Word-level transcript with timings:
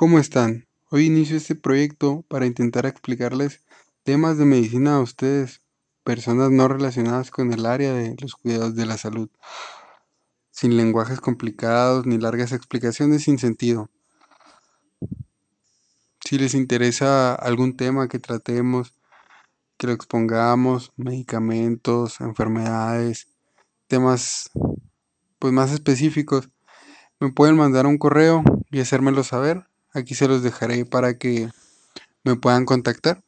¿Cómo 0.00 0.18
están? 0.18 0.66
Hoy 0.88 1.04
inicio 1.04 1.36
este 1.36 1.54
proyecto 1.54 2.24
para 2.26 2.46
intentar 2.46 2.86
explicarles 2.86 3.60
temas 4.02 4.38
de 4.38 4.46
medicina 4.46 4.94
a 4.94 5.00
ustedes, 5.00 5.60
personas 6.04 6.50
no 6.50 6.68
relacionadas 6.68 7.30
con 7.30 7.52
el 7.52 7.66
área 7.66 7.92
de 7.92 8.16
los 8.18 8.34
cuidados 8.34 8.74
de 8.74 8.86
la 8.86 8.96
salud, 8.96 9.28
sin 10.50 10.78
lenguajes 10.78 11.20
complicados 11.20 12.06
ni 12.06 12.16
largas 12.16 12.52
explicaciones 12.52 13.24
sin 13.24 13.38
sentido. 13.38 13.90
Si 16.24 16.38
les 16.38 16.54
interesa 16.54 17.34
algún 17.34 17.76
tema 17.76 18.08
que 18.08 18.18
tratemos, 18.18 18.94
que 19.76 19.86
lo 19.86 19.92
expongamos, 19.92 20.94
medicamentos, 20.96 22.22
enfermedades, 22.22 23.28
temas 23.86 24.48
pues 25.38 25.52
más 25.52 25.70
específicos, 25.72 26.48
me 27.18 27.30
pueden 27.32 27.58
mandar 27.58 27.86
un 27.86 27.98
correo 27.98 28.42
y 28.70 28.80
hacérmelo 28.80 29.24
saber 29.24 29.69
Aquí 29.92 30.14
se 30.14 30.28
los 30.28 30.42
dejaré 30.42 30.84
para 30.84 31.18
que 31.18 31.48
me 32.24 32.36
puedan 32.36 32.64
contactar. 32.64 33.22